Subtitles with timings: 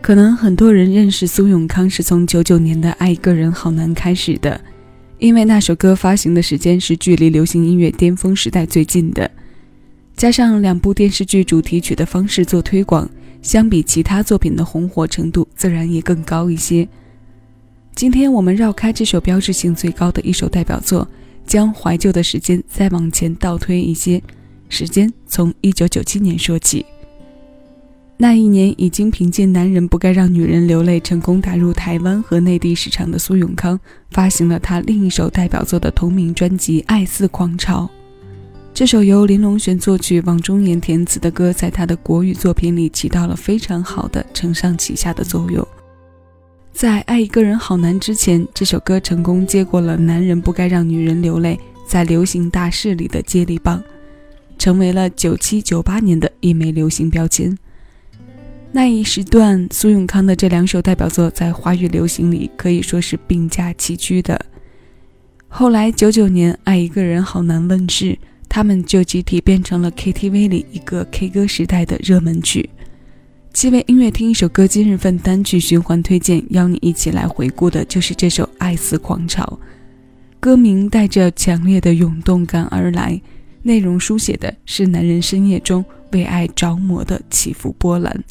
[0.00, 4.60] 可能很多人认识苏永康是从九九年的《爱一个人好难》开始的，
[5.18, 9.30] 因为那首歌发行的时间是距离流行音乐巅峰时代最近的，
[10.16, 13.08] 加上两部电视剧主题曲的方式做推广，
[13.42, 16.88] 相比其他作品的红火程度自然也更高一些。
[17.94, 21.06] 今天我们绕开这首标志性最高的一首代表作，
[21.46, 24.20] 将怀旧的时间再往前倒推一些，
[24.70, 26.86] 时间从一九九七年说起。
[28.22, 37.84] 那一年，已经凭借《男人不该让女人流泪》成功打入台湾和内地市场的苏永康，发行了他另一首代表作的同名专辑《爱似狂潮》。
[38.74, 45.66] 这首由林隆璇作曲、王中言填词的歌，在他的国语作品里起到了非常好的承上启下的作用。
[46.74, 51.58] 在《爱一个人好难》之前，这首歌成功接过了《男人不该让女人流泪》
[51.90, 53.82] 在流行大势里的接力棒，
[54.58, 57.56] 成为了九七九八年的一枚流行标签。
[58.72, 64.40] 那一时段，苏永康的这两首代表作在华语流行里可以说是并驾齐驱的。
[65.48, 68.16] 后来，九九年《爱一个人好难》问世，
[68.48, 72.70] 他们就集体变成了 KTV 里一个 K 歌时代的热门曲。
[73.52, 79.58] 七位音乐听一首歌今日份单曲循环推荐，邀你一起来回顾的就是这首《爱似狂潮》。
[80.38, 83.20] 歌名带着强烈的涌动感而来，
[83.62, 88.24] 内容书写的是男人深夜中为爱着魔的起伏波澜。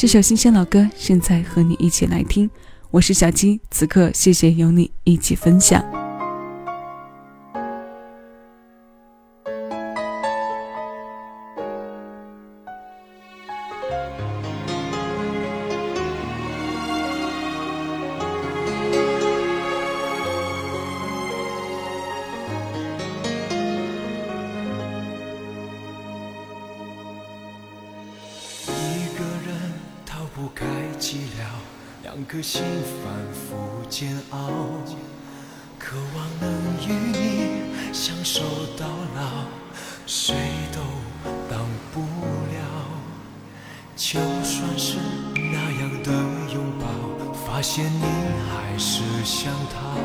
[0.00, 2.48] 这首新鲜老歌，现在和你一起来听。
[2.90, 5.84] 我是小七，此刻谢谢有你一起分享。
[32.24, 32.62] 颗心
[33.02, 34.50] 反复煎熬，
[35.78, 36.50] 渴望能
[36.86, 38.42] 与你相守
[38.76, 38.86] 到
[39.16, 39.44] 老，
[40.06, 40.34] 谁
[40.72, 40.80] 都
[41.48, 42.60] 挡不了。
[43.96, 44.96] 就算是
[45.34, 46.12] 那样的
[46.52, 48.04] 拥抱，发现你
[48.48, 49.96] 还是想逃。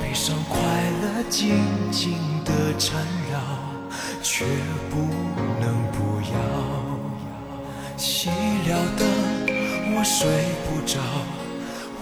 [0.00, 0.58] 悲伤快
[1.02, 3.38] 乐紧紧的缠绕，
[4.22, 4.44] 却
[4.90, 5.53] 不能不
[10.04, 10.28] 睡
[10.68, 10.98] 不着，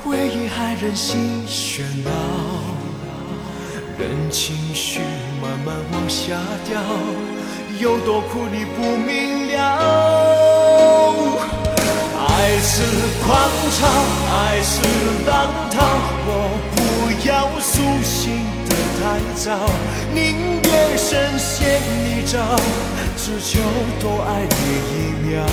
[0.03, 2.11] 回忆还任性喧闹，
[3.97, 4.99] 任情绪
[5.41, 6.37] 慢慢往下
[6.69, 6.83] 掉，
[7.79, 9.57] 有多苦你不明了。
[12.27, 12.83] 爱是
[13.25, 13.87] 狂潮，
[14.34, 14.83] 爱是
[15.25, 15.31] 浪
[15.71, 15.79] 涛，
[16.27, 16.31] 我
[16.75, 16.77] 不
[17.29, 17.31] 要
[17.61, 19.01] 苏醒的太
[19.37, 19.47] 早，
[20.13, 22.34] 宁愿深陷泥沼，
[23.17, 23.61] 只求
[24.01, 24.53] 多爱你
[24.91, 25.47] 一秒。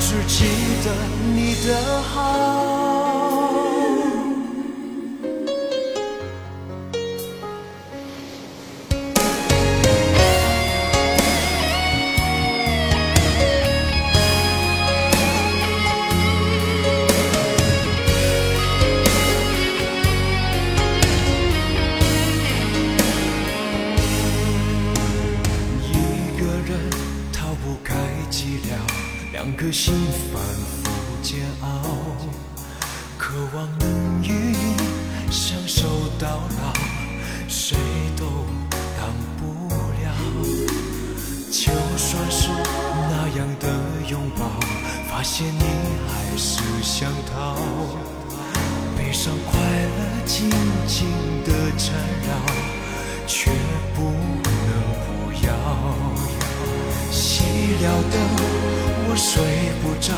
[0.00, 0.46] 只记
[0.82, 0.90] 得
[1.34, 3.05] 你的好。
[33.36, 35.86] 渴望能与你相守
[36.18, 36.72] 到老，
[37.46, 37.76] 谁
[38.16, 38.24] 都
[38.96, 40.10] 挡不了。
[41.50, 42.48] 就算是
[43.10, 43.68] 那样的
[44.08, 44.48] 拥抱，
[45.10, 45.60] 发现你
[46.08, 47.58] 还是想逃。
[48.96, 50.48] 悲伤快乐紧
[50.86, 51.06] 紧
[51.44, 51.94] 的缠
[52.26, 52.30] 绕，
[53.26, 53.50] 却
[53.94, 54.12] 不
[54.64, 54.70] 能
[55.04, 55.52] 不要。
[57.12, 57.42] 熄
[57.82, 58.14] 了灯。
[59.08, 59.34] 我睡
[59.82, 60.12] 不着，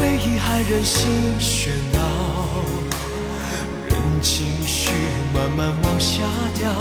[0.00, 2.00] 回忆还任性喧闹，
[3.86, 4.92] 任情绪
[5.34, 6.22] 慢慢往下
[6.58, 6.72] 掉，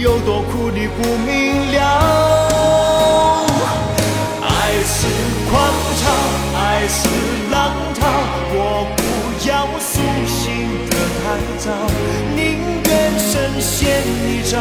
[0.00, 1.76] 有多苦你不明了。
[4.42, 4.48] 爱
[4.86, 5.08] 是
[5.50, 5.58] 狂
[5.98, 6.02] 潮，
[6.54, 7.08] 爱是
[7.50, 8.06] 浪涛，
[8.54, 9.02] 我不
[9.48, 9.98] 要苏
[10.28, 10.38] 醒
[10.88, 11.26] 的太
[11.58, 11.66] 早，
[12.36, 12.38] 宁
[12.86, 12.88] 愿
[13.18, 14.54] 深陷泥沼，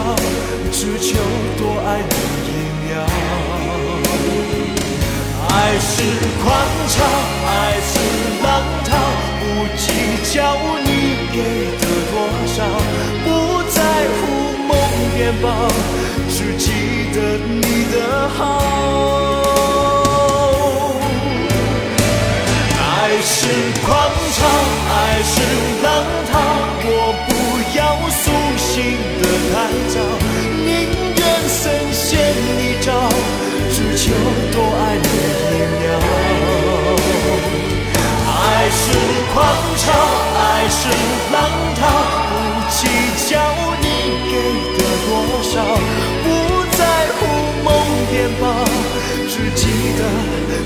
[0.72, 1.08] 只求
[1.60, 2.14] 多爱你
[2.48, 2.52] 一
[2.90, 2.90] 秒。
[5.52, 5.92] 爱是
[6.44, 6.48] 狂
[6.88, 6.96] 潮，
[10.32, 10.56] 笑
[10.86, 10.90] 你
[11.34, 11.38] 给
[11.80, 12.14] 的多
[12.46, 12.62] 少，
[13.26, 13.28] 不
[13.68, 13.82] 在
[14.14, 14.22] 乎
[14.68, 14.70] 梦
[15.18, 15.44] 变薄，
[16.30, 16.70] 只记
[17.16, 17.18] 得
[17.48, 17.98] 你的
[18.30, 18.38] 好。
[22.78, 22.84] 爱
[23.24, 23.34] 是
[23.84, 23.90] 狂
[24.36, 24.38] 潮，
[24.94, 24.94] 爱
[25.24, 25.34] 是
[25.82, 25.88] 浪
[26.32, 26.32] 涛，
[26.86, 26.88] 我
[27.26, 27.28] 不
[27.76, 27.80] 要
[28.12, 28.22] 苏
[28.56, 28.70] 醒
[29.20, 29.54] 的太
[29.90, 29.98] 早，
[30.64, 30.70] 宁
[31.18, 31.58] 愿深
[31.92, 32.06] 陷
[32.56, 32.88] 泥沼，
[33.74, 34.14] 只求
[34.52, 35.08] 多爱你
[35.56, 35.84] 一秒。
[38.32, 38.82] 爱是
[39.34, 39.36] 狂
[39.78, 39.88] 潮。
[40.82, 40.88] 是
[41.34, 41.38] 浪
[41.76, 41.82] 涛，
[42.30, 42.34] 不
[42.72, 42.78] 计
[43.28, 43.32] 较
[43.82, 43.86] 你
[44.32, 44.34] 给
[44.78, 45.10] 的多
[45.44, 45.54] 少，
[46.24, 46.26] 不
[46.78, 46.82] 在
[47.18, 47.20] 乎
[47.66, 47.68] 梦
[48.10, 48.42] 变薄，
[49.28, 49.62] 只记
[49.98, 50.00] 得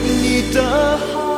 [0.03, 0.57] 你的
[0.97, 1.32] 好。